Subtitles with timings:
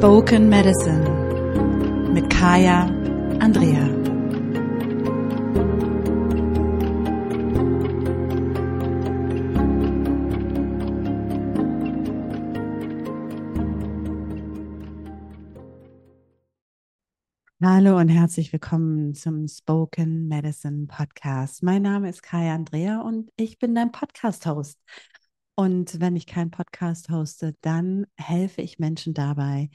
[0.00, 1.04] Spoken Medicine
[2.14, 2.86] mit Kaya
[3.38, 3.86] Andrea.
[17.62, 21.62] Hallo und herzlich willkommen zum Spoken Medicine Podcast.
[21.62, 24.78] Mein Name ist Kaya Andrea und ich bin dein Podcast-Host.
[25.54, 29.68] Und wenn ich keinen Podcast hoste, dann helfe ich Menschen dabei,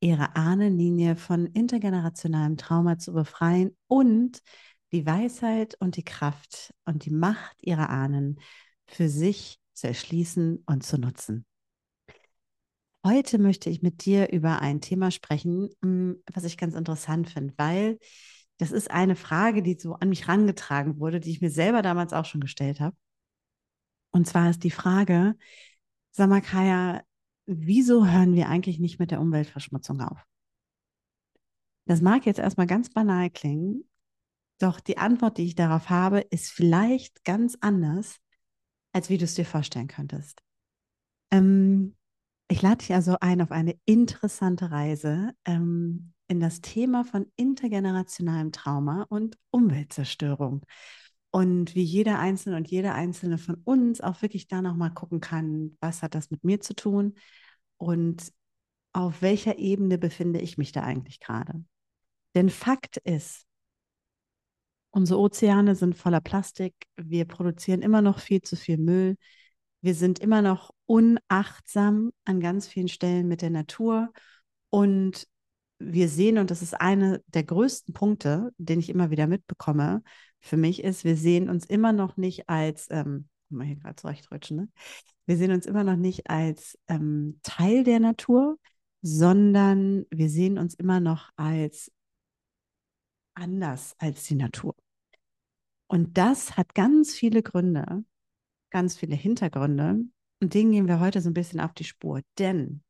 [0.00, 4.42] ihre Ahnenlinie von intergenerationalem Trauma zu befreien und
[4.92, 8.40] die Weisheit und die Kraft und die Macht ihrer Ahnen
[8.86, 11.46] für sich zu erschließen und zu nutzen.
[13.06, 17.54] Heute möchte ich mit dir über ein Thema sprechen, mm, was ich ganz interessant finde,
[17.56, 17.98] weil
[18.58, 22.12] das ist eine Frage, die so an mich herangetragen wurde, die ich mir selber damals
[22.12, 22.94] auch schon gestellt habe.
[24.12, 25.36] Und zwar ist die Frage,
[26.10, 27.02] sag mal, Kaya,
[27.46, 30.24] wieso hören wir eigentlich nicht mit der Umweltverschmutzung auf?
[31.86, 33.84] Das mag jetzt erstmal ganz banal klingen,
[34.60, 38.18] doch die Antwort, die ich darauf habe, ist vielleicht ganz anders,
[38.92, 40.42] als wie du es dir vorstellen könntest.
[41.30, 41.96] Ähm,
[42.48, 48.52] ich lade dich also ein auf eine interessante Reise ähm, in das Thema von intergenerationalem
[48.52, 50.64] Trauma und Umweltzerstörung
[51.30, 55.76] und wie jeder Einzelne und jede Einzelne von uns auch wirklich da nochmal gucken kann,
[55.80, 57.14] was hat das mit mir zu tun
[57.76, 58.32] und
[58.92, 61.64] auf welcher Ebene befinde ich mich da eigentlich gerade.
[62.34, 63.46] Denn Fakt ist,
[64.90, 69.16] unsere Ozeane sind voller Plastik, wir produzieren immer noch viel zu viel Müll,
[69.82, 74.12] wir sind immer noch unachtsam an ganz vielen Stellen mit der Natur
[74.70, 75.26] und
[75.78, 80.02] wir sehen, und das ist einer der größten Punkte, den ich immer wieder mitbekomme,
[80.40, 84.56] für mich ist, wir sehen uns immer noch nicht als, ähm, mal hier gerade zurechtrutschen,
[84.56, 84.68] ne?
[85.26, 88.58] wir sehen uns immer noch nicht als ähm, Teil der Natur,
[89.02, 91.90] sondern wir sehen uns immer noch als
[93.34, 94.74] anders als die Natur.
[95.86, 98.04] Und das hat ganz viele Gründe,
[98.70, 100.04] ganz viele Hintergründe.
[100.40, 102.22] Und denen gehen wir heute so ein bisschen auf die Spur.
[102.38, 102.82] Denn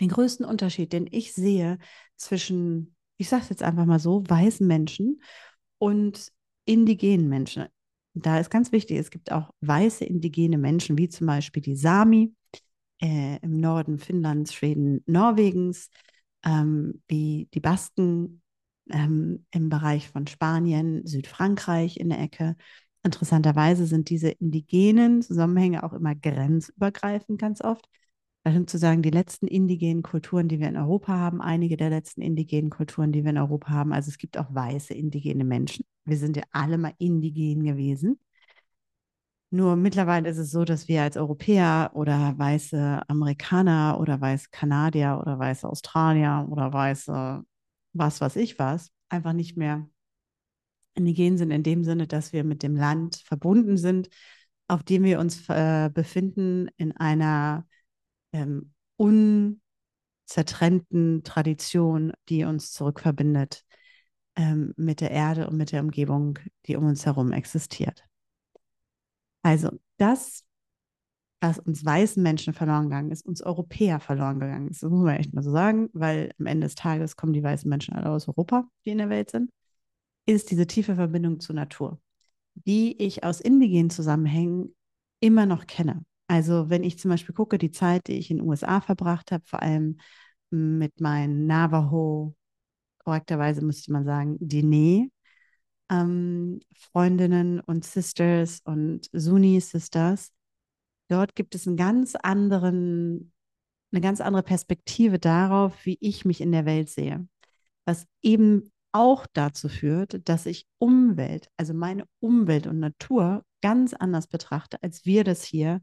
[0.00, 1.78] den größten Unterschied, den ich sehe
[2.16, 5.22] zwischen, ich sage es jetzt einfach mal so, weißen Menschen
[5.78, 6.32] und
[6.68, 7.66] indigenen Menschen.
[8.14, 12.34] Da ist ganz wichtig, es gibt auch weiße indigene Menschen, wie zum Beispiel die Sami
[13.00, 15.90] äh, im Norden Finnlands, Schweden, Norwegens,
[16.44, 18.42] ähm, wie die Basken
[18.90, 22.56] ähm, im Bereich von Spanien, Südfrankreich in der Ecke.
[23.02, 27.88] Interessanterweise sind diese indigenen Zusammenhänge auch immer grenzübergreifend ganz oft.
[28.44, 32.22] Das sind sozusagen die letzten indigenen Kulturen, die wir in Europa haben, einige der letzten
[32.22, 33.92] indigenen Kulturen, die wir in Europa haben.
[33.92, 35.84] Also es gibt auch weiße indigene Menschen.
[36.04, 38.18] Wir sind ja alle mal indigen gewesen.
[39.50, 45.18] Nur mittlerweile ist es so, dass wir als Europäer oder weiße Amerikaner oder weiße Kanadier
[45.20, 47.42] oder weiße Australier oder weiße
[47.94, 49.88] was weiß ich was einfach nicht mehr
[50.94, 54.08] indigen sind in dem Sinne, dass wir mit dem Land verbunden sind,
[54.68, 57.66] auf dem wir uns äh, befinden in einer
[58.32, 63.64] ähm, unzertrennten Tradition, die uns zurückverbindet
[64.36, 68.04] ähm, mit der Erde und mit der Umgebung, die um uns herum existiert.
[69.42, 70.44] Also das,
[71.40, 74.82] was uns weißen Menschen verloren gegangen ist, uns Europäer verloren gegangen ist.
[74.82, 77.68] Das muss man echt mal so sagen, weil am Ende des Tages kommen die weißen
[77.68, 79.50] Menschen alle aus Europa, die in der Welt sind,
[80.26, 82.00] ist diese tiefe Verbindung zur Natur,
[82.54, 84.74] die ich aus indigenen Zusammenhängen
[85.20, 86.04] immer noch kenne.
[86.28, 89.44] Also wenn ich zum Beispiel gucke, die Zeit, die ich in den USA verbracht habe,
[89.46, 89.98] vor allem
[90.50, 92.34] mit meinen Navajo,
[92.98, 95.10] korrekterweise müsste man sagen, Dine,
[95.90, 100.32] ähm, Freundinnen und Sisters und Sunni-Sisters,
[101.08, 103.32] dort gibt es einen ganz anderen,
[103.90, 107.26] eine ganz andere Perspektive darauf, wie ich mich in der Welt sehe.
[107.86, 114.26] Was eben auch dazu führt, dass ich Umwelt, also meine Umwelt und Natur ganz anders
[114.26, 115.80] betrachte, als wir das hier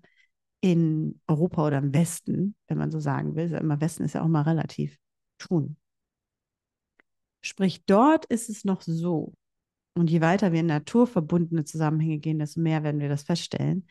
[0.62, 4.28] in Europa oder im Westen, wenn man so sagen will, immer Westen ist ja auch
[4.28, 4.98] mal relativ,
[5.38, 5.78] tun.
[7.42, 9.34] Sprich, dort ist es noch so,
[9.94, 13.88] und je weiter wir in naturverbundene Zusammenhänge gehen, desto mehr werden wir das feststellen.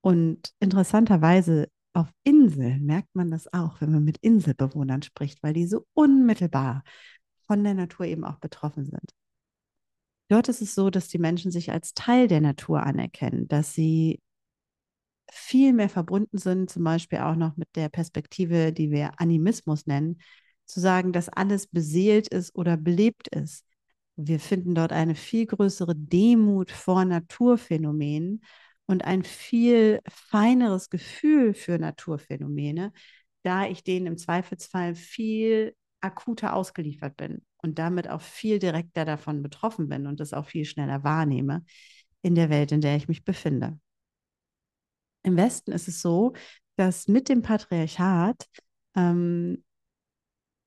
[0.00, 5.66] Und interessanterweise auf Inseln merkt man das auch, wenn man mit Inselbewohnern spricht, weil die
[5.66, 6.84] so unmittelbar
[7.46, 9.12] von der Natur eben auch betroffen sind.
[10.30, 14.20] Dort ist es so, dass die Menschen sich als Teil der Natur anerkennen, dass sie
[15.32, 20.20] viel mehr verbunden sind, zum Beispiel auch noch mit der Perspektive, die wir Animismus nennen,
[20.66, 23.64] zu sagen, dass alles beseelt ist oder belebt ist.
[24.16, 28.42] Wir finden dort eine viel größere Demut vor Naturphänomenen
[28.86, 32.92] und ein viel feineres Gefühl für Naturphänomene,
[33.42, 39.42] da ich denen im Zweifelsfall viel akuter ausgeliefert bin und damit auch viel direkter davon
[39.42, 41.64] betroffen bin und das auch viel schneller wahrnehme
[42.22, 43.78] in der Welt, in der ich mich befinde.
[45.22, 46.32] Im Westen ist es so,
[46.76, 48.46] dass mit dem Patriarchat
[48.94, 49.64] ähm,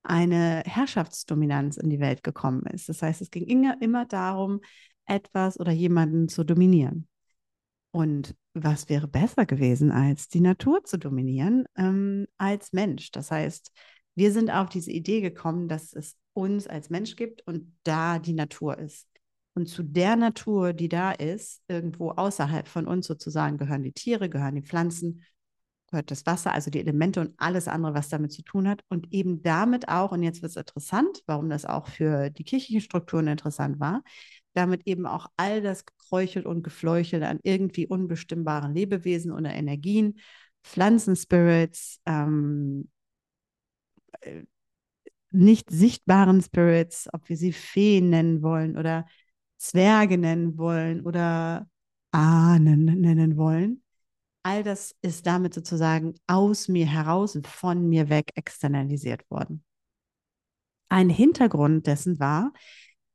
[0.03, 2.89] eine Herrschaftsdominanz in die Welt gekommen ist.
[2.89, 3.48] Das heißt, es ging
[3.80, 4.62] immer darum,
[5.06, 7.07] etwas oder jemanden zu dominieren.
[7.92, 13.12] Und was wäre besser gewesen, als die Natur zu dominieren ähm, als Mensch?
[13.12, 13.71] Das heißt,
[14.15, 18.33] wir sind auf diese Idee gekommen, dass es uns als Mensch gibt und da die
[18.33, 19.07] Natur ist.
[19.53, 24.30] Und zu der Natur, die da ist, irgendwo außerhalb von uns sozusagen, gehören die Tiere,
[24.30, 25.24] gehören die Pflanzen,
[25.88, 28.81] gehört das Wasser, also die Elemente und alles andere, was damit zu tun hat.
[28.88, 32.81] Und eben damit auch, und jetzt wird es interessant, warum das auch für die kirchlichen
[32.81, 34.03] Strukturen interessant war,
[34.53, 40.19] damit eben auch all das Gekräuchelt und Gefleuchelt an irgendwie unbestimmbaren Lebewesen oder Energien,
[40.63, 42.89] Pflanzenspirits, ähm,
[44.21, 44.44] äh,
[45.31, 49.06] nicht sichtbaren Spirits, ob wir sie Feen nennen wollen oder
[49.62, 51.69] Zwerge nennen wollen oder
[52.12, 53.84] Ahnen nennen wollen.
[54.44, 59.63] All das ist damit sozusagen aus mir heraus und von mir weg externalisiert worden.
[60.90, 62.52] Ein Hintergrund dessen war,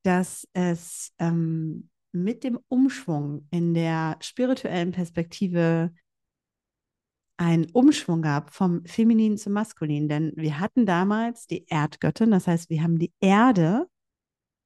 [0.05, 5.93] dass es ähm, mit dem Umschwung in der spirituellen Perspektive
[7.39, 10.09] einen Umschwung gab vom Feminin zum Maskulin.
[10.09, 13.89] Denn wir hatten damals die Erdgöttin, das heißt, wir haben die Erde,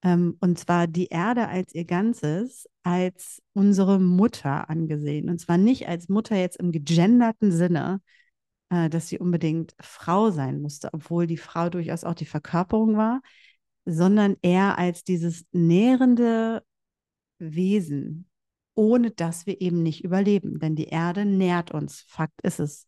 [0.02, 5.29] und zwar die Erde als ihr Ganzes, als unsere Mutter angesehen.
[5.29, 8.00] Und zwar nicht als Mutter jetzt im gegenderten Sinne,
[8.70, 13.20] äh, dass sie unbedingt Frau sein musste, obwohl die Frau durchaus auch die Verkörperung war,
[13.85, 16.62] sondern eher als dieses nährende
[17.38, 18.29] Wesen,
[18.75, 20.58] ohne dass wir eben nicht überleben.
[20.61, 22.05] Denn die Erde nährt uns.
[22.08, 22.87] Fakt ist es.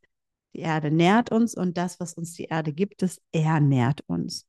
[0.54, 4.46] Die Erde nährt uns und das, was uns die Erde gibt, ist, er nährt uns.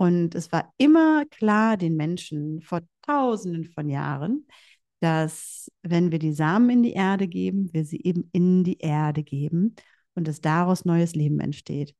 [0.00, 4.46] Und es war immer klar den Menschen vor tausenden von Jahren,
[5.00, 9.22] dass wenn wir die Samen in die Erde geben, wir sie eben in die Erde
[9.22, 9.74] geben
[10.14, 11.94] und dass daraus neues Leben entsteht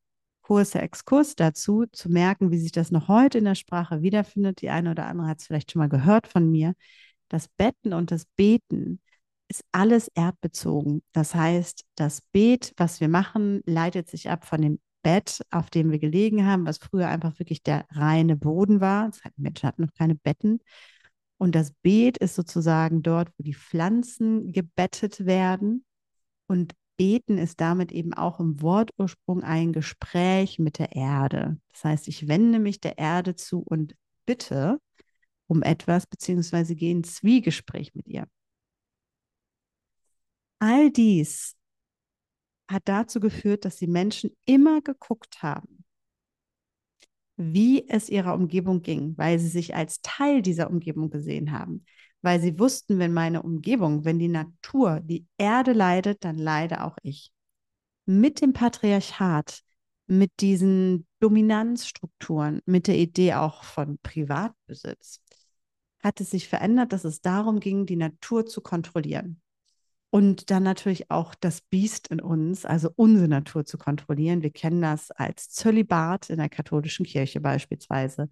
[0.51, 4.63] kurzer Exkurs dazu, zu merken, wie sich das noch heute in der Sprache wiederfindet.
[4.63, 6.75] Die eine oder andere hat es vielleicht schon mal gehört von mir.
[7.29, 9.01] Das Betten und das Beten
[9.47, 11.05] ist alles erdbezogen.
[11.13, 15.91] Das heißt, das Beet, was wir machen, leitet sich ab von dem Bett, auf dem
[15.91, 19.11] wir gelegen haben, was früher einfach wirklich der reine Boden war.
[19.37, 20.61] Menschen hatten noch keine Betten.
[21.39, 25.85] Und das Beet ist sozusagen dort, wo die Pflanzen gebettet werden.
[26.47, 31.59] Und Beten ist damit eben auch im Wortursprung ein Gespräch mit der Erde.
[31.73, 33.95] Das heißt, ich wende mich der Erde zu und
[34.27, 34.79] bitte
[35.47, 38.29] um etwas, beziehungsweise gehe in Zwiegespräch mit ihr.
[40.61, 41.57] All dies
[42.71, 45.85] hat dazu geführt, dass die Menschen immer geguckt haben,
[47.37, 51.85] wie es ihrer Umgebung ging, weil sie sich als Teil dieser Umgebung gesehen haben
[52.23, 56.97] weil sie wussten, wenn meine Umgebung, wenn die Natur, die Erde leidet, dann leide auch
[57.03, 57.33] ich.
[58.07, 59.63] Mit dem Patriarchat,
[60.07, 65.23] mit diesen Dominanzstrukturen, mit der Idee auch von Privatbesitz,
[66.03, 69.41] hat es sich verändert, dass es darum ging, die Natur zu kontrollieren.
[70.11, 74.43] Und dann natürlich auch das Biest in uns, also unsere Natur zu kontrollieren.
[74.43, 78.29] Wir kennen das als Zölibat in der katholischen Kirche beispielsweise.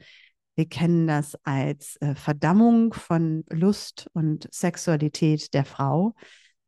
[0.57, 6.17] Wir kennen das als äh, Verdammung von Lust und Sexualität der Frau.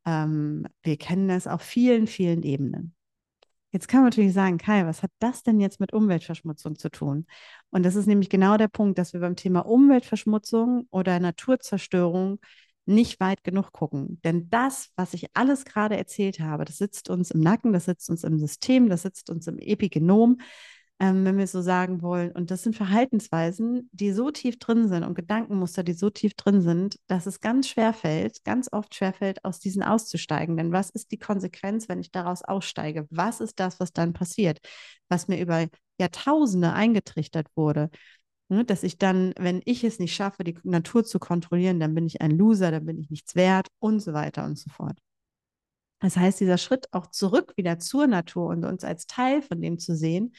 [0.06, 2.94] Ähm, wir kennen das auf vielen, vielen Ebenen.
[3.73, 7.26] Jetzt kann man natürlich sagen, Kai, was hat das denn jetzt mit Umweltverschmutzung zu tun?
[7.70, 12.40] Und das ist nämlich genau der Punkt, dass wir beim Thema Umweltverschmutzung oder Naturzerstörung
[12.90, 14.20] nicht weit genug gucken.
[14.25, 18.11] Denn das, was ich alles gerade erzählt habe, das sitzt uns im Nacken, das sitzt
[18.11, 20.38] uns im System, das sitzt uns im Epigenom
[21.00, 22.30] ähm, wenn wir so sagen wollen.
[22.32, 26.61] Und das sind Verhaltensweisen, die so tief drin sind und Gedankenmuster, die so tief drin
[26.61, 30.59] sind, dass es ganz schwer fällt, ganz oft schwer fällt, aus diesen auszusteigen.
[30.59, 33.06] Denn was ist die Konsequenz, wenn ich daraus aussteige?
[33.11, 34.59] Was ist das, was dann passiert?
[35.09, 35.66] Was mir über
[35.99, 37.90] Jahrtausende eingetrichtert wurde.
[38.50, 42.04] Ne, dass ich dann, wenn ich es nicht schaffe, die Natur zu kontrollieren, dann bin
[42.04, 44.99] ich ein Loser, dann bin ich nichts wert und so weiter und so fort.
[46.00, 49.78] Das heißt, dieser Schritt auch zurück wieder zur Natur und uns als Teil von dem
[49.78, 50.35] zu sehen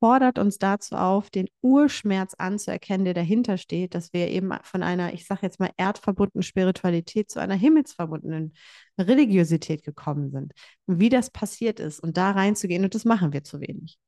[0.00, 5.12] fordert uns dazu auf, den Urschmerz anzuerkennen, der dahinter steht, dass wir eben von einer,
[5.14, 8.54] ich sage jetzt mal, erdverbundenen Spiritualität zu einer himmelsverbundenen
[8.98, 10.52] Religiosität gekommen sind.
[10.86, 13.98] Wie das passiert ist und da reinzugehen, und das machen wir zu wenig.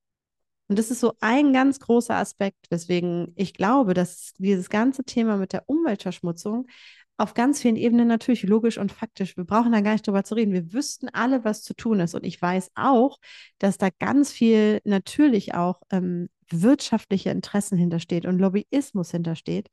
[0.71, 5.37] Und das ist so ein ganz großer Aspekt, weswegen ich glaube, dass dieses ganze Thema
[5.37, 6.69] mit der Umweltverschmutzung
[7.17, 9.37] auf ganz vielen Ebenen natürlich logisch und faktisch.
[9.37, 10.53] Wir brauchen da gar nicht drüber zu reden.
[10.53, 12.15] Wir wüssten alle, was zu tun ist.
[12.15, 13.19] Und ich weiß auch,
[13.59, 19.71] dass da ganz viel natürlich auch ähm, wirtschaftliche Interessen hintersteht und Lobbyismus hintersteht.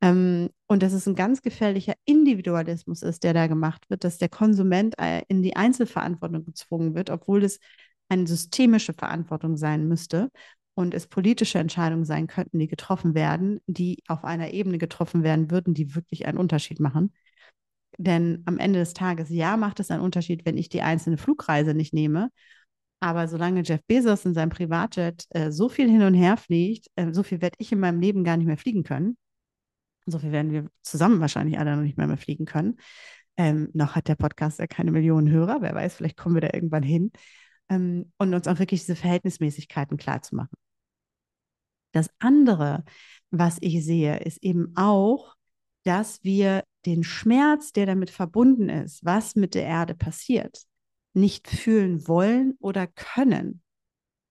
[0.00, 4.28] Ähm, und dass es ein ganz gefährlicher Individualismus ist, der da gemacht wird, dass der
[4.28, 7.58] Konsument äh, in die Einzelverantwortung gezwungen wird, obwohl es
[8.08, 10.30] eine systemische Verantwortung sein müsste
[10.74, 15.50] und es politische Entscheidungen sein könnten, die getroffen werden, die auf einer Ebene getroffen werden
[15.50, 17.12] würden, die wirklich einen Unterschied machen.
[17.98, 21.72] Denn am Ende des Tages, ja, macht es einen Unterschied, wenn ich die einzelne Flugreise
[21.74, 22.30] nicht nehme.
[23.00, 27.12] Aber solange Jeff Bezos in seinem Privatjet äh, so viel hin und her fliegt, äh,
[27.12, 29.16] so viel werde ich in meinem Leben gar nicht mehr fliegen können.
[30.06, 32.76] So viel werden wir zusammen wahrscheinlich alle noch nicht mehr, mehr fliegen können.
[33.36, 35.58] Ähm, noch hat der Podcast ja keine Millionen Hörer.
[35.60, 37.12] Wer weiß, vielleicht kommen wir da irgendwann hin.
[37.68, 40.56] Ähm, und uns auch wirklich diese Verhältnismäßigkeiten klarzumachen.
[41.92, 42.84] Das andere,
[43.30, 45.34] was ich sehe, ist eben auch,
[45.84, 50.62] dass wir den Schmerz, der damit verbunden ist, was mit der Erde passiert,
[51.14, 53.62] nicht fühlen wollen oder können,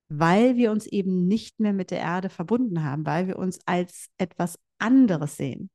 [0.09, 4.07] weil wir uns eben nicht mehr mit der Erde verbunden haben, weil wir uns als
[4.17, 5.69] etwas anderes sehen.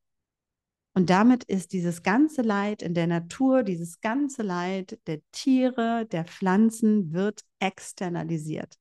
[1.00, 6.26] Und damit ist dieses ganze Leid in der Natur, dieses ganze Leid der Tiere, der
[6.26, 8.74] Pflanzen wird externalisiert.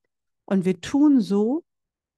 [0.44, 1.64] Und wir tun so,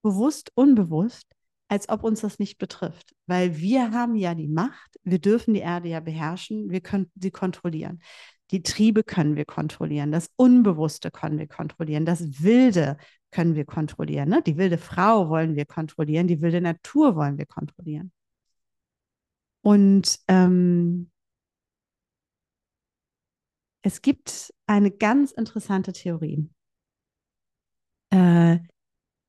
[0.02, 1.28] bewusst, unbewusst,
[1.68, 3.14] als ob uns das nicht betrifft.
[3.28, 7.30] Weil wir haben ja die Macht, wir dürfen die Erde ja beherrschen, wir können sie
[7.30, 8.02] kontrollieren.
[8.50, 12.96] Die Triebe können wir kontrollieren, das Unbewusste können wir kontrollieren, das Wilde
[13.30, 14.30] können wir kontrollieren.
[14.30, 14.42] Ne?
[14.42, 18.10] Die wilde Frau wollen wir kontrollieren, die wilde Natur wollen wir kontrollieren.
[19.62, 21.10] Und ähm,
[23.82, 26.48] es gibt eine ganz interessante Theorie,
[28.10, 28.58] äh,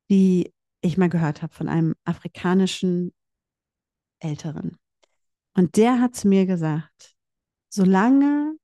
[0.09, 3.13] die ich mal gehört habe von einem afrikanischen
[4.19, 4.77] Älteren.
[5.55, 7.15] Und der hat zu mir gesagt,
[7.69, 8.57] solange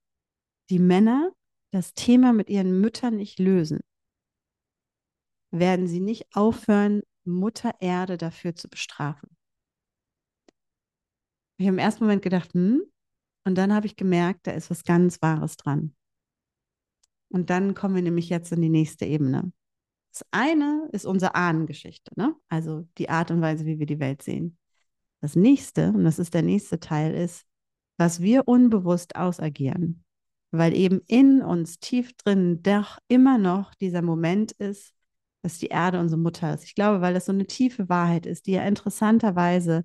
[0.70, 1.32] die Männer
[1.72, 3.80] das Thema mit ihren Müttern nicht lösen,
[5.52, 9.38] werden sie nicht aufhören, Mutter Erde dafür zu bestrafen.
[11.60, 12.82] Ich habe im ersten Moment gedacht, hm,
[13.46, 15.94] und dann habe ich gemerkt, da ist was ganz Wahres dran.
[17.30, 19.51] Und dann kommen wir nämlich jetzt in die nächste Ebene.
[20.12, 22.36] Das eine ist unsere Ahnengeschichte, ne?
[22.48, 24.58] also die Art und Weise, wie wir die Welt sehen.
[25.22, 27.46] Das nächste, und das ist der nächste Teil, ist,
[27.98, 30.06] was wir unbewusst ausagieren,
[30.51, 34.94] weil eben in uns tief drin doch immer noch dieser Moment ist,
[35.42, 36.63] dass die Erde unsere Mutter ist.
[36.63, 39.84] Ich glaube, weil das so eine tiefe Wahrheit ist, die ja interessanterweise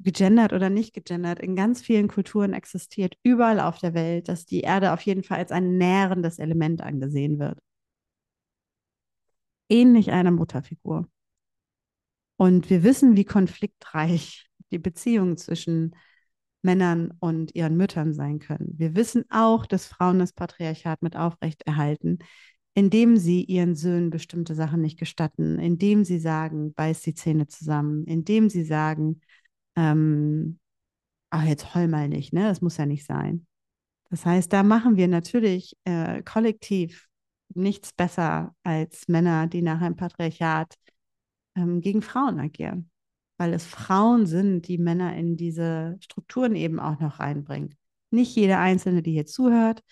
[0.00, 4.60] gegendert oder nicht gegendert in ganz vielen Kulturen existiert, überall auf der Welt, dass die
[4.60, 7.58] Erde auf jeden Fall als ein nährendes Element angesehen wird
[9.68, 11.08] ähnlich einer Mutterfigur.
[12.36, 15.96] Und wir wissen, wie konfliktreich die Beziehungen zwischen
[16.62, 18.74] Männern und ihren Müttern sein können.
[18.76, 22.18] Wir wissen auch, dass Frauen das Patriarchat mit aufrechterhalten,
[22.74, 28.04] indem sie ihren Söhnen bestimmte Sachen nicht gestatten, indem sie sagen, beiß die Zähne zusammen,
[28.04, 29.20] indem sie sagen,
[29.78, 30.58] ähm,
[31.30, 32.42] ach, jetzt heul mal nicht, ne?
[32.42, 33.46] Das muss ja nicht sein.
[34.10, 37.06] Das heißt, da machen wir natürlich äh, kollektiv
[37.54, 40.74] nichts besser als Männer, die nach einem Patriarchat
[41.54, 42.90] ähm, gegen Frauen agieren,
[43.36, 47.76] weil es Frauen sind, die Männer in diese Strukturen eben auch noch reinbringen.
[48.10, 49.82] Nicht jede Einzelne, die hier zuhört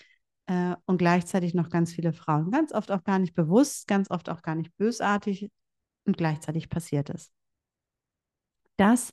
[0.47, 2.51] äh, und gleichzeitig noch ganz viele Frauen.
[2.51, 5.51] Ganz oft auch gar nicht bewusst, ganz oft auch gar nicht bösartig
[6.05, 7.31] und gleichzeitig passiert es.
[8.77, 9.13] Das,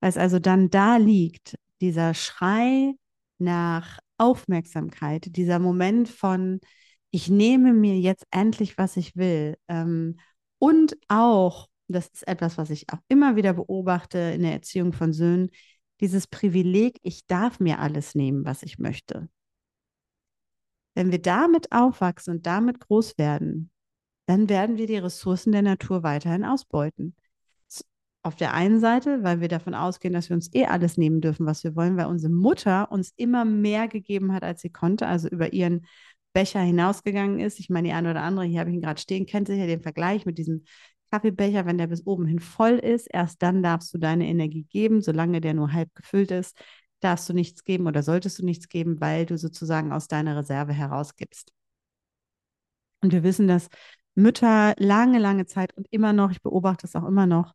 [0.00, 2.94] was also dann da liegt, dieser Schrei
[3.38, 6.60] nach Aufmerksamkeit, dieser Moment von,
[7.10, 9.56] ich nehme mir jetzt endlich, was ich will.
[9.68, 10.18] Ähm,
[10.58, 15.12] und auch, das ist etwas, was ich auch immer wieder beobachte in der Erziehung von
[15.12, 15.50] Söhnen,
[16.00, 19.28] dieses Privileg, ich darf mir alles nehmen, was ich möchte.
[20.94, 23.70] Wenn wir damit aufwachsen und damit groß werden,
[24.26, 27.14] dann werden wir die Ressourcen der Natur weiterhin ausbeuten.
[28.26, 31.46] Auf der einen Seite, weil wir davon ausgehen, dass wir uns eh alles nehmen dürfen,
[31.46, 35.28] was wir wollen, weil unsere Mutter uns immer mehr gegeben hat, als sie konnte, also
[35.28, 35.86] über ihren
[36.32, 37.60] Becher hinausgegangen ist.
[37.60, 39.80] Ich meine, die eine oder andere, hier habe ich ihn gerade stehen, kennt sicher den
[39.80, 40.64] Vergleich mit diesem
[41.12, 45.02] Kaffeebecher, wenn der bis oben hin voll ist, erst dann darfst du deine Energie geben.
[45.02, 46.58] Solange der nur halb gefüllt ist,
[46.98, 50.72] darfst du nichts geben oder solltest du nichts geben, weil du sozusagen aus deiner Reserve
[50.72, 51.52] herausgibst.
[53.02, 53.68] Und wir wissen, dass
[54.16, 57.54] Mütter lange, lange Zeit und immer noch, ich beobachte es auch immer noch,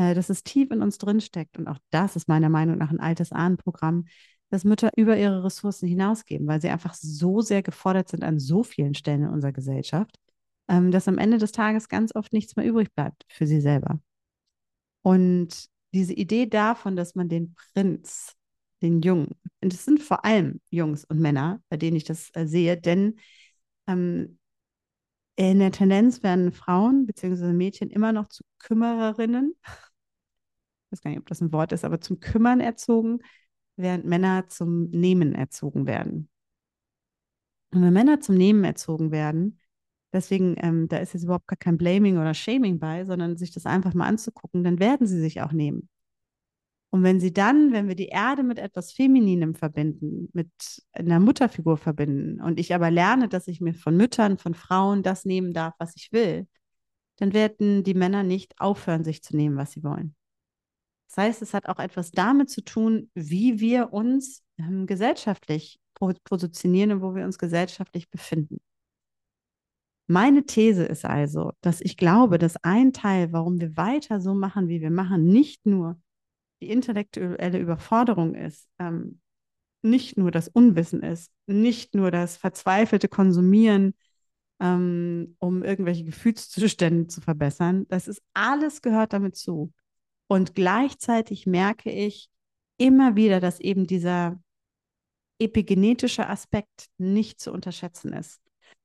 [0.00, 1.58] äh, dass es tief in uns drin steckt.
[1.58, 4.06] Und auch das ist meiner Meinung nach ein altes Ahnenprogramm,
[4.48, 8.62] dass Mütter über ihre Ressourcen hinausgeben, weil sie einfach so sehr gefordert sind an so
[8.62, 10.16] vielen Stellen in unserer Gesellschaft,
[10.68, 14.00] ähm, dass am Ende des Tages ganz oft nichts mehr übrig bleibt für sie selber.
[15.02, 18.34] Und diese Idee davon, dass man den Prinz
[18.80, 19.28] den Jungen,
[19.60, 23.18] und es sind vor allem Jungs und Männer, bei denen ich das äh, sehe, denn
[23.86, 24.38] ähm,
[25.36, 27.52] in der Tendenz werden Frauen bzw.
[27.52, 29.54] Mädchen immer noch zu Kümmererinnen,
[30.90, 33.20] ich weiß gar nicht, ob das ein Wort ist, aber zum Kümmern erzogen,
[33.76, 36.28] während Männer zum Nehmen erzogen werden.
[37.72, 39.60] Und wenn Männer zum Nehmen erzogen werden,
[40.12, 43.66] deswegen, ähm, da ist jetzt überhaupt gar kein Blaming oder Shaming bei, sondern sich das
[43.66, 45.88] einfach mal anzugucken, dann werden sie sich auch nehmen.
[46.92, 50.50] Und wenn sie dann, wenn wir die Erde mit etwas Femininem verbinden, mit
[50.92, 55.24] einer Mutterfigur verbinden, und ich aber lerne, dass ich mir von Müttern, von Frauen das
[55.24, 56.48] nehmen darf, was ich will,
[57.18, 60.16] dann werden die Männer nicht aufhören, sich zu nehmen, was sie wollen.
[61.10, 65.80] Das heißt, es hat auch etwas damit zu tun, wie wir uns ähm, gesellschaftlich
[66.24, 68.58] positionieren und wo wir uns gesellschaftlich befinden.
[70.06, 74.68] Meine These ist also, dass ich glaube, dass ein Teil, warum wir weiter so machen,
[74.68, 76.00] wie wir machen, nicht nur
[76.62, 79.20] die intellektuelle Überforderung ist, ähm,
[79.82, 83.94] nicht nur das Unwissen ist, nicht nur das verzweifelte Konsumieren,
[84.60, 87.86] ähm, um irgendwelche Gefühlszustände zu verbessern.
[87.88, 89.72] Das ist alles gehört damit zu.
[90.30, 92.28] Und gleichzeitig merke ich
[92.78, 94.40] immer wieder, dass eben dieser
[95.40, 98.40] epigenetische Aspekt nicht zu unterschätzen ist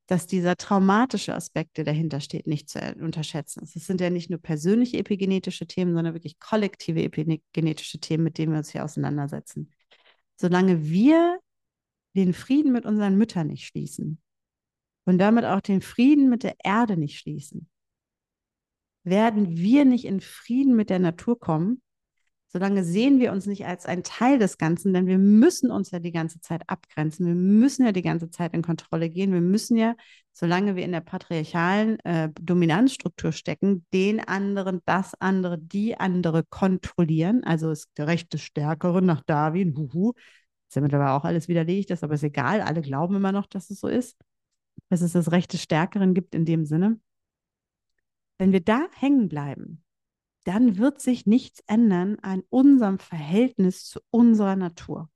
[0.08, 3.76] dass dieser traumatische Aspekt, der dahinter steht, nicht zu unterschätzen ist.
[3.76, 8.52] Es sind ja nicht nur persönliche epigenetische Themen, sondern wirklich kollektive epigenetische Themen, mit denen
[8.52, 9.72] wir uns hier auseinandersetzen.
[10.40, 11.40] Solange wir
[12.16, 14.22] den Frieden mit unseren Müttern nicht schließen
[15.06, 17.68] und damit auch den Frieden mit der Erde nicht schließen,
[19.06, 21.82] werden wir nicht in Frieden mit der Natur kommen
[22.56, 26.00] Solange sehen wir uns nicht als ein Teil des Ganzen, denn wir müssen uns ja
[26.00, 27.26] die ganze Zeit abgrenzen.
[27.26, 29.34] Wir müssen ja die ganze Zeit in Kontrolle gehen.
[29.34, 29.94] Wir müssen ja,
[30.32, 37.44] solange wir in der patriarchalen äh, Dominanzstruktur stecken, den anderen, das andere, die andere kontrollieren.
[37.44, 40.14] Also ist der Recht des Stärkeren nach Darwin, huhu.
[40.70, 42.62] Ist ja mittlerweile auch alles widerlegt, das aber ist egal.
[42.62, 44.16] Alle glauben immer noch, dass es so ist,
[44.88, 47.02] dass es das Recht des Stärkeren gibt in dem Sinne.
[48.38, 49.84] Wenn wir da hängen bleiben,
[50.44, 55.10] dann wird sich nichts ändern an unserem Verhältnis zu unserer Natur,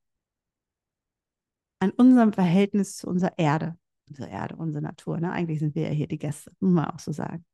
[1.78, 3.76] an unserem Verhältnis zu unserer Erde.
[4.08, 5.20] Unsere Erde, unsere Natur.
[5.20, 5.30] Ne?
[5.30, 7.44] Eigentlich sind wir ja hier die Gäste, muss man auch so sagen.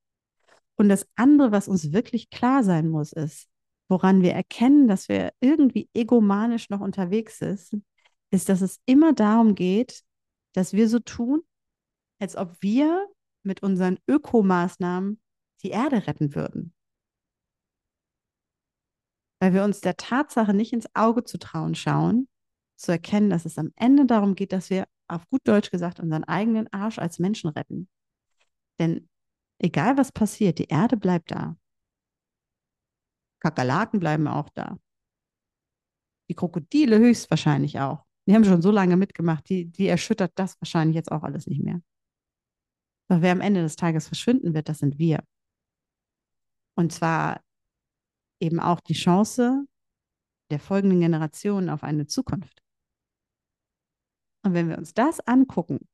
[0.76, 3.48] Und das andere, was uns wirklich klar sein muss, ist,
[3.88, 7.84] woran wir erkennen, dass wir irgendwie egomanisch noch unterwegs sind,
[8.30, 10.02] ist, dass es immer darum geht,
[10.54, 11.42] dass wir so tun,
[12.18, 13.06] als ob wir
[13.42, 15.20] mit unseren Ökomaßnahmen
[15.62, 16.74] die Erde retten würden
[19.40, 22.28] weil wir uns der Tatsache nicht ins Auge zu trauen schauen,
[22.76, 26.24] zu erkennen, dass es am Ende darum geht, dass wir auf gut Deutsch gesagt unseren
[26.24, 27.88] eigenen Arsch als Menschen retten.
[28.78, 29.08] Denn
[29.58, 31.56] egal was passiert, die Erde bleibt da.
[33.40, 34.78] Kakerlaken bleiben auch da.
[36.28, 38.04] Die Krokodile höchstwahrscheinlich auch.
[38.26, 41.62] Die haben schon so lange mitgemacht, die, die erschüttert das wahrscheinlich jetzt auch alles nicht
[41.62, 41.80] mehr.
[43.08, 45.22] Doch wer am Ende des Tages verschwinden wird, das sind wir.
[46.76, 47.42] Und zwar
[48.40, 49.66] eben auch die Chance
[50.50, 52.62] der folgenden Generationen auf eine Zukunft.
[54.44, 55.88] Und wenn wir uns das angucken,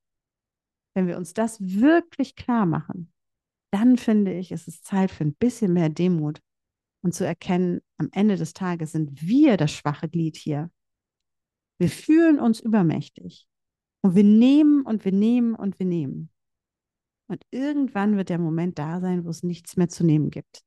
[0.94, 3.12] wenn wir uns das wirklich klar machen,
[3.72, 6.40] dann finde ich, ist es Zeit für ein bisschen mehr Demut
[7.02, 10.70] und zu erkennen, am Ende des Tages sind wir das schwache Glied hier.
[11.78, 13.48] Wir fühlen uns übermächtig
[14.02, 16.30] und wir nehmen und wir nehmen und wir nehmen.
[17.28, 20.62] Und irgendwann wird der Moment da sein, wo es nichts mehr zu nehmen gibt.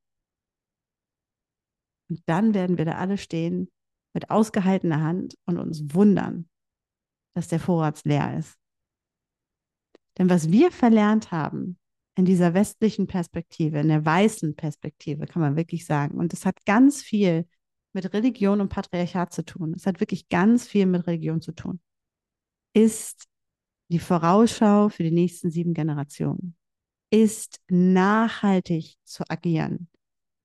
[2.08, 3.70] Und dann werden wir da alle stehen
[4.12, 6.48] mit ausgehaltener Hand und uns wundern,
[7.34, 8.56] dass der Vorrat leer ist.
[10.18, 11.78] Denn was wir verlernt haben
[12.16, 16.64] in dieser westlichen Perspektive, in der weißen Perspektive, kann man wirklich sagen, und es hat
[16.64, 17.46] ganz viel
[17.92, 21.80] mit Religion und Patriarchat zu tun, es hat wirklich ganz viel mit Religion zu tun,
[22.74, 23.26] ist
[23.90, 26.56] die Vorausschau für die nächsten sieben Generationen,
[27.10, 29.88] ist nachhaltig zu agieren,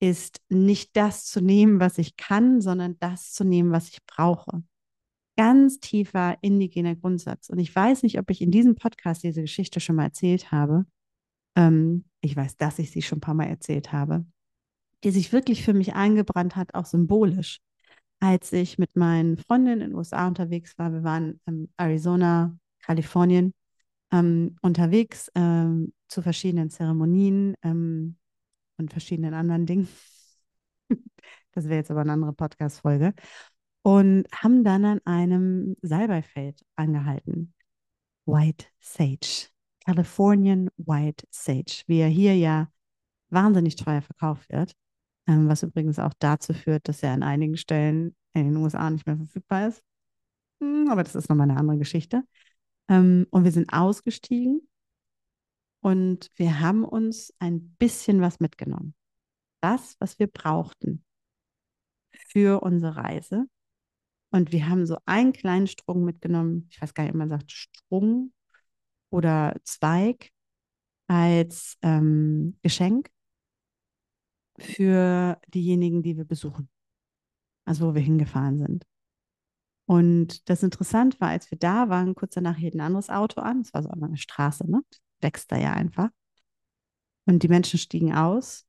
[0.02, 4.64] ist nicht das zu nehmen, was ich kann, sondern das zu nehmen, was ich brauche.
[5.38, 7.50] Ganz tiefer indigener Grundsatz.
[7.50, 10.86] Und ich weiß nicht, ob ich in diesem Podcast diese Geschichte schon mal erzählt habe.
[11.56, 14.26] Ähm, ich weiß, dass ich sie schon ein paar Mal erzählt habe,
[15.04, 17.60] die sich wirklich für mich eingebrannt hat, auch symbolisch.
[18.20, 23.54] Als ich mit meinen Freundinnen in den USA unterwegs war, wir waren in Arizona, Kalifornien,
[24.12, 28.18] ähm, unterwegs ähm, zu verschiedenen Zeremonien, ähm,
[28.82, 29.88] und verschiedenen anderen Dingen.
[31.54, 33.13] Das wäre jetzt aber eine andere Podcast-Folge.
[33.84, 37.54] Und haben dann an einem Salbeifeld angehalten.
[38.26, 39.50] White Sage.
[39.86, 42.72] Californian White Sage, wie er hier ja
[43.30, 44.74] wahnsinnig teuer verkauft wird.
[45.28, 49.06] Ähm, was übrigens auch dazu führt, dass er an einigen Stellen in den USA nicht
[49.06, 49.84] mehr verfügbar ist.
[50.62, 52.24] Hm, aber das ist nochmal eine andere Geschichte.
[52.88, 54.62] Ähm, und wir sind ausgestiegen
[55.82, 58.94] und wir haben uns ein bisschen was mitgenommen.
[59.62, 61.04] Das, was wir brauchten
[62.30, 63.46] für unsere Reise.
[64.32, 66.67] Und wir haben so einen kleinen Strung mitgenommen.
[66.72, 68.32] Ich weiß gar nicht, ob man sagt Strung
[69.10, 70.32] oder Zweig
[71.08, 73.10] als ähm, Geschenk
[74.58, 76.70] für diejenigen, die wir besuchen.
[77.65, 78.86] Also wo wir hingefahren sind.
[79.86, 83.62] Und das Interessante war, als wir da waren, kurz danach hielt ein anderes Auto an.
[83.62, 84.82] Es war so eine Straße, ne?
[85.22, 86.10] Wächst da ja einfach.
[87.26, 88.66] Und die Menschen stiegen aus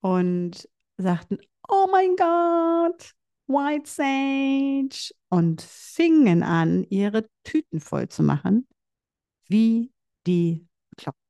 [0.00, 3.14] und sagten, oh mein Gott,
[3.46, 5.14] White Sage.
[5.28, 8.66] Und fingen an, ihre Tüten voll zu machen,
[9.48, 9.92] wie
[10.26, 11.20] die Kloppen.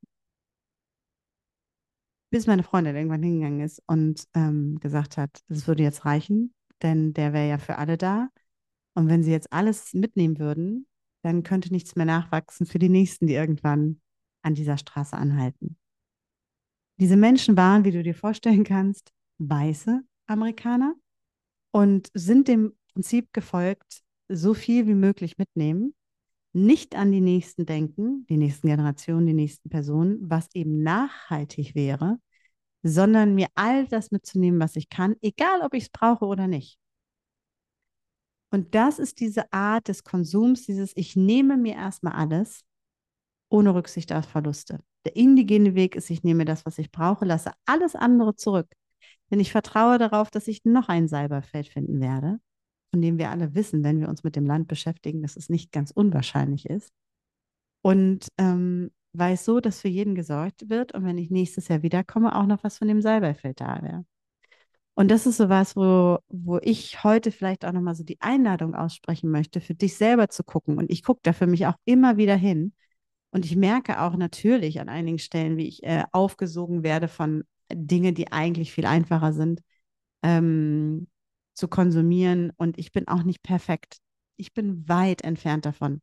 [2.30, 7.12] Bis meine Freundin irgendwann hingegangen ist und ähm, gesagt hat, es würde jetzt reichen, denn
[7.14, 8.28] der wäre ja für alle da.
[8.94, 10.86] Und wenn sie jetzt alles mitnehmen würden,
[11.26, 14.00] dann könnte nichts mehr nachwachsen für die Nächsten, die irgendwann
[14.42, 15.76] an dieser Straße anhalten.
[17.00, 20.94] Diese Menschen waren, wie du dir vorstellen kannst, weiße Amerikaner
[21.72, 25.96] und sind dem Prinzip gefolgt, so viel wie möglich mitnehmen,
[26.52, 32.18] nicht an die Nächsten denken, die nächsten Generationen, die nächsten Personen, was eben nachhaltig wäre,
[32.84, 36.78] sondern mir all das mitzunehmen, was ich kann, egal ob ich es brauche oder nicht.
[38.50, 42.62] Und das ist diese Art des Konsums, dieses Ich nehme mir erstmal alles
[43.48, 44.80] ohne Rücksicht auf Verluste.
[45.04, 48.68] Der indigene Weg ist, ich nehme das, was ich brauche, lasse alles andere zurück.
[49.30, 52.38] Denn ich vertraue darauf, dass ich noch ein Cyberfeld finden werde,
[52.90, 55.72] von dem wir alle wissen, wenn wir uns mit dem Land beschäftigen, dass es nicht
[55.72, 56.90] ganz unwahrscheinlich ist.
[57.82, 62.34] Und ähm, weiß so, dass für jeden gesorgt wird und wenn ich nächstes Jahr wiederkomme,
[62.34, 64.04] auch noch was von dem Cyberfeld da wäre.
[64.98, 68.74] Und das ist so was, wo, wo ich heute vielleicht auch nochmal so die Einladung
[68.74, 70.78] aussprechen möchte, für dich selber zu gucken.
[70.78, 72.72] Und ich gucke da für mich auch immer wieder hin.
[73.30, 78.14] Und ich merke auch natürlich an einigen Stellen, wie ich äh, aufgesogen werde von Dingen,
[78.14, 79.60] die eigentlich viel einfacher sind
[80.22, 81.08] ähm,
[81.52, 82.52] zu konsumieren.
[82.56, 83.98] Und ich bin auch nicht perfekt.
[84.36, 86.00] Ich bin weit entfernt davon,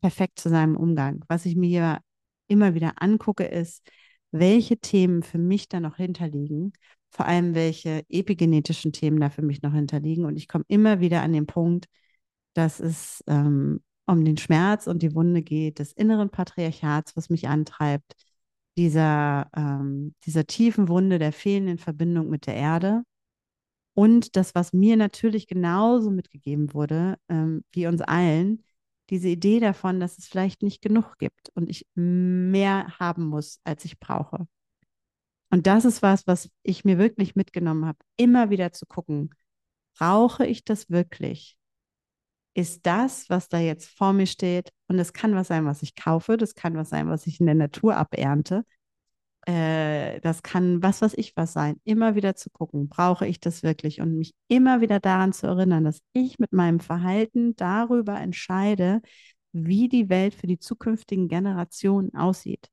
[0.00, 1.22] perfekt zu seinem Umgang.
[1.28, 1.98] Was ich mir
[2.46, 3.86] immer wieder angucke, ist,
[4.30, 6.72] welche Themen für mich da noch hinterliegen
[7.12, 10.24] vor allem welche epigenetischen Themen da für mich noch hinterliegen.
[10.24, 11.86] Und ich komme immer wieder an den Punkt,
[12.54, 17.48] dass es ähm, um den Schmerz und die Wunde geht, des inneren Patriarchats, was mich
[17.48, 18.14] antreibt,
[18.76, 23.02] dieser, ähm, dieser tiefen Wunde der fehlenden Verbindung mit der Erde.
[23.94, 28.64] Und das, was mir natürlich genauso mitgegeben wurde, ähm, wie uns allen,
[29.10, 33.84] diese Idee davon, dass es vielleicht nicht genug gibt und ich mehr haben muss, als
[33.84, 34.46] ich brauche.
[35.52, 39.34] Und das ist was, was ich mir wirklich mitgenommen habe, immer wieder zu gucken,
[39.98, 41.58] brauche ich das wirklich?
[42.54, 45.94] Ist das, was da jetzt vor mir steht, und es kann was sein, was ich
[45.94, 48.64] kaufe, das kann was sein, was ich in der Natur abernte,
[49.46, 53.62] äh, das kann was, was ich was sein, immer wieder zu gucken, brauche ich das
[53.62, 54.00] wirklich?
[54.00, 59.02] Und mich immer wieder daran zu erinnern, dass ich mit meinem Verhalten darüber entscheide,
[59.52, 62.71] wie die Welt für die zukünftigen Generationen aussieht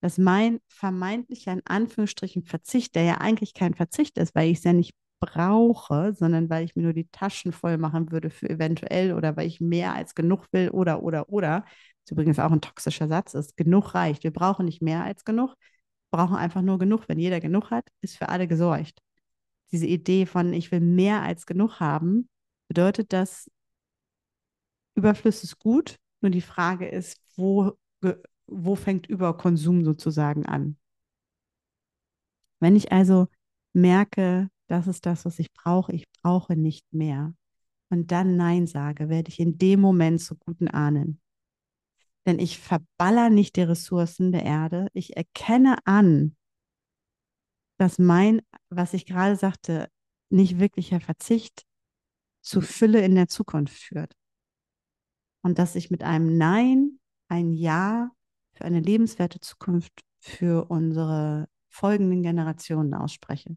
[0.00, 4.64] dass mein vermeintlicher, in Anführungsstrichen, Verzicht, der ja eigentlich kein Verzicht ist, weil ich es
[4.64, 9.12] ja nicht brauche, sondern weil ich mir nur die Taschen voll machen würde für eventuell
[9.12, 11.64] oder weil ich mehr als genug will oder, oder, oder,
[12.04, 14.22] was übrigens auch ein toxischer Satz ist, genug reicht.
[14.24, 15.54] Wir brauchen nicht mehr als genug,
[16.10, 17.08] brauchen einfach nur genug.
[17.08, 19.00] Wenn jeder genug hat, ist für alle gesorgt.
[19.72, 22.28] Diese Idee von, ich will mehr als genug haben,
[22.68, 23.50] bedeutet, dass
[24.94, 27.72] Überfluss ist gut, nur die Frage ist, wo
[28.48, 30.76] wo fängt Überkonsum sozusagen an?
[32.60, 33.28] Wenn ich also
[33.72, 37.34] merke, das ist das, was ich brauche, ich brauche nicht mehr,
[37.90, 41.20] und dann Nein sage, werde ich in dem Moment zu guten Ahnen.
[42.26, 44.88] Denn ich verballer nicht die Ressourcen der Erde.
[44.92, 46.36] Ich erkenne an,
[47.78, 49.90] dass mein, was ich gerade sagte,
[50.30, 51.64] nicht wirklicher Verzicht
[52.42, 54.14] zu Fülle in der Zukunft führt.
[55.42, 58.10] Und dass ich mit einem Nein ein Ja
[58.58, 63.56] für eine lebenswerte Zukunft für unsere folgenden Generationen ausspreche.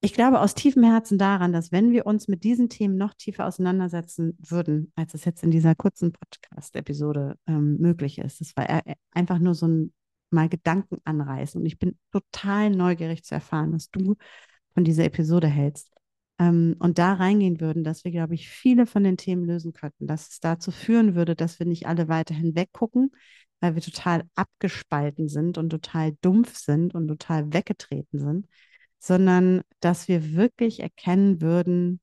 [0.00, 3.46] Ich glaube aus tiefem Herzen daran, dass wenn wir uns mit diesen Themen noch tiefer
[3.46, 9.38] auseinandersetzen würden, als es jetzt in dieser kurzen Podcast-Episode ähm, möglich ist, das war einfach
[9.38, 9.92] nur so ein
[10.30, 11.60] mal Gedanken anreißen.
[11.60, 14.16] Und ich bin total neugierig zu erfahren, was du
[14.74, 15.91] von dieser Episode hältst
[16.38, 20.06] ähm, und da reingehen würden, dass wir, glaube ich, viele von den Themen lösen könnten,
[20.06, 23.12] dass es dazu führen würde, dass wir nicht alle weiterhin weggucken,
[23.60, 28.46] weil wir total abgespalten sind und total dumpf sind und total weggetreten sind,
[28.98, 32.00] sondern dass wir wirklich erkennen würden,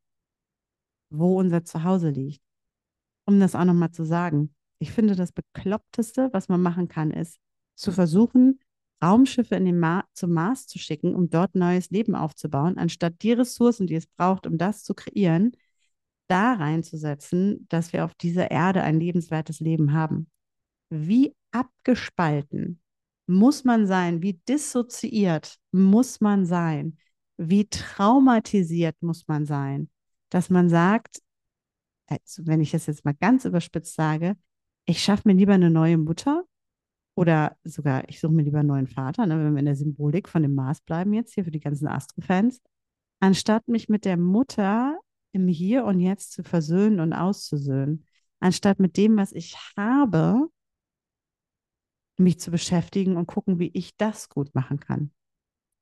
[1.09, 2.41] wo unser Zuhause liegt.
[3.25, 7.39] Um das auch nochmal zu sagen, ich finde, das Bekloppteste, was man machen kann, ist
[7.75, 8.59] zu versuchen,
[9.01, 13.31] Raumschiffe in den Ma zum Mars zu schicken, um dort neues Leben aufzubauen, anstatt die
[13.31, 15.53] Ressourcen, die es braucht, um das zu kreieren,
[16.27, 20.29] da reinzusetzen, dass wir auf dieser Erde ein lebenswertes Leben haben.
[20.89, 22.81] Wie abgespalten
[23.25, 26.97] muss man sein, wie dissoziiert muss man sein,
[27.37, 29.89] wie traumatisiert muss man sein,
[30.29, 31.21] dass man sagt,
[32.07, 34.35] also wenn ich das jetzt mal ganz überspitzt sage,
[34.85, 36.43] ich schaffe mir lieber eine neue Mutter
[37.15, 40.29] oder sogar, ich suche mir lieber einen neuen Vater, ne, wenn wir in der Symbolik
[40.29, 42.61] von dem Mars bleiben jetzt hier für die ganzen Astro-Fans,
[43.19, 44.97] anstatt mich mit der Mutter
[45.31, 48.05] im Hier und Jetzt zu versöhnen und auszusöhnen,
[48.39, 50.47] anstatt mit dem, was ich habe,
[52.17, 55.11] mich zu beschäftigen und gucken, wie ich das gut machen kann.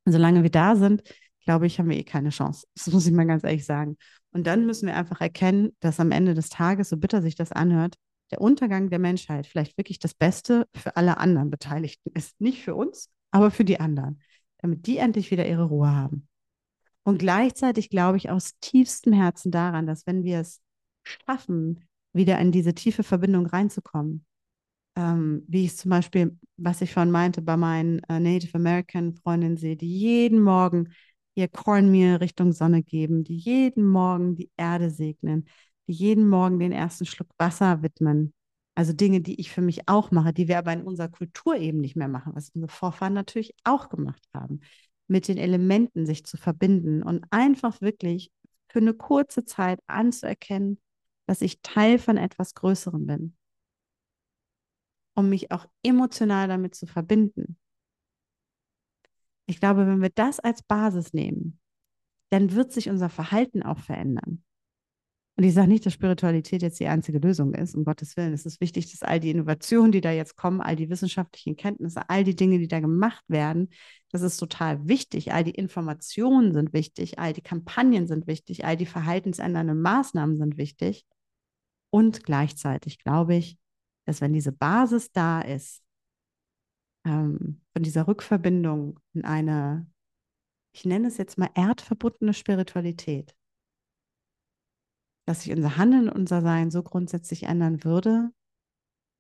[0.06, 1.04] Und solange wir da sind,
[1.46, 2.68] glaube ich, haben wir eh keine Chance.
[2.76, 3.98] Das muss ich mal ganz ehrlich sagen.
[4.32, 7.52] Und dann müssen wir einfach erkennen, dass am Ende des Tages, so bitter sich das
[7.52, 7.96] anhört,
[8.32, 12.40] der Untergang der Menschheit vielleicht wirklich das Beste für alle anderen Beteiligten ist.
[12.42, 14.22] Nicht für uns, aber für die anderen,
[14.58, 16.28] damit die endlich wieder ihre Ruhe haben.
[17.04, 20.62] Und gleichzeitig glaube ich aus tiefstem Herzen daran, dass wenn wir es
[21.04, 24.26] schaffen, wieder in diese tiefe Verbindung reinzukommen,
[24.98, 29.58] ähm, wie ich zum Beispiel, was ich vorhin meinte, bei meinen äh, Native American Freundinnen
[29.58, 30.90] sehe, die jeden Morgen
[31.36, 35.48] ihr Cornmeal Richtung Sonne geben, die jeden Morgen die Erde segnen,
[35.88, 38.34] jeden Morgen den ersten Schluck Wasser widmen.
[38.76, 41.80] Also Dinge, die ich für mich auch mache, die wir aber in unserer Kultur eben
[41.80, 44.62] nicht mehr machen, was unsere Vorfahren natürlich auch gemacht haben
[45.08, 48.32] mit den Elementen sich zu verbinden und einfach wirklich
[48.70, 50.80] für eine kurze Zeit anzuerkennen,
[51.26, 53.38] dass ich Teil von etwas Größerem bin,
[55.16, 57.58] um mich auch emotional damit zu verbinden.
[59.46, 61.60] Ich glaube, wenn wir das als Basis nehmen,
[62.30, 64.44] dann wird sich unser Verhalten auch verändern.
[65.38, 68.34] Und ich sage nicht, dass Spiritualität jetzt die einzige Lösung ist, um Gottes Willen.
[68.34, 72.10] Es ist wichtig, dass all die Innovationen, die da jetzt kommen, all die wissenschaftlichen Kenntnisse,
[72.10, 73.70] all die Dinge, die da gemacht werden,
[74.12, 75.34] das ist total wichtig.
[75.34, 80.58] All die Informationen sind wichtig, all die Kampagnen sind wichtig, all die verhaltensändernden Maßnahmen sind
[80.58, 81.06] wichtig.
[81.92, 83.60] Und gleichzeitig glaube ich,
[84.06, 85.84] dass wenn diese Basis da ist,
[87.06, 89.86] ähm, von dieser Rückverbindung in eine,
[90.74, 93.37] ich nenne es jetzt mal erdverbundene Spiritualität,
[95.28, 98.32] dass sich unser Handeln, unser Sein so grundsätzlich ändern würde,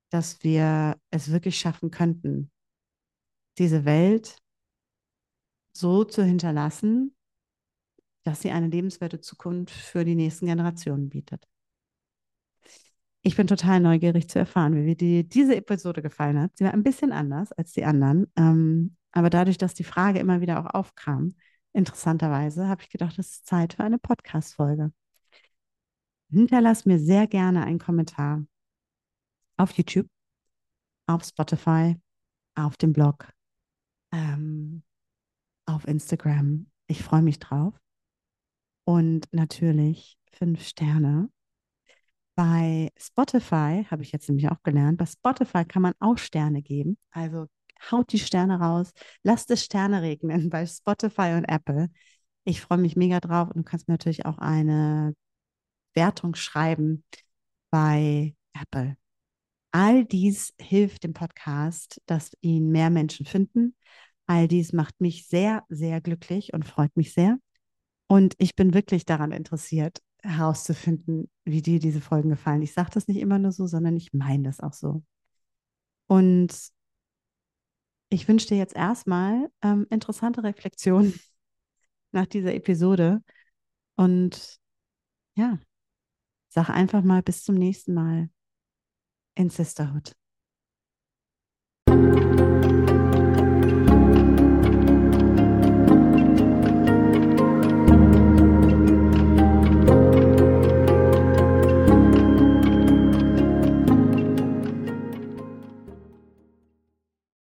[0.09, 2.49] dass wir es wirklich schaffen könnten,
[3.57, 4.37] diese Welt
[5.73, 7.13] so zu hinterlassen,
[8.23, 11.45] dass sie eine lebenswerte Zukunft für die nächsten Generationen bietet.
[13.21, 16.51] Ich bin total neugierig zu erfahren, wie dir diese Episode gefallen hat.
[16.55, 20.39] Sie war ein bisschen anders als die anderen, ähm, aber dadurch, dass die Frage immer
[20.39, 21.35] wieder auch aufkam,
[21.73, 24.93] interessanterweise, habe ich gedacht, es ist Zeit für eine Podcast-Folge
[26.29, 28.45] hinterlass mir sehr gerne einen Kommentar
[29.57, 30.07] auf YouTube,
[31.07, 31.95] auf Spotify,
[32.55, 33.31] auf dem Blog,
[34.11, 34.83] ähm,
[35.65, 36.67] auf Instagram.
[36.87, 37.73] Ich freue mich drauf.
[38.85, 41.29] Und natürlich fünf Sterne.
[42.35, 46.97] Bei Spotify habe ich jetzt nämlich auch gelernt, bei Spotify kann man auch Sterne geben.
[47.11, 47.47] Also
[47.91, 48.91] haut die Sterne raus,
[49.23, 51.89] lasst es Sterne regnen bei Spotify und Apple.
[52.43, 55.15] Ich freue mich mega drauf und du kannst mir natürlich auch eine
[55.97, 57.03] Wertung schreiben
[57.71, 58.95] bei Apple.
[59.71, 63.75] All dies hilft dem Podcast, dass ihn mehr Menschen finden.
[64.27, 67.37] All dies macht mich sehr, sehr glücklich und freut mich sehr.
[68.07, 72.61] Und ich bin wirklich daran interessiert, herauszufinden, wie dir diese Folgen gefallen.
[72.61, 75.03] Ich sage das nicht immer nur so, sondern ich meine das auch so.
[76.07, 76.53] Und
[78.09, 81.19] ich wünsche dir jetzt erstmal ähm, interessante Reflexionen
[82.11, 83.21] nach dieser Episode.
[83.95, 84.59] Und
[85.35, 85.59] ja,
[86.57, 88.31] Sag einfach mal bis zum nächsten Mal
[89.35, 90.13] in Sisterhood.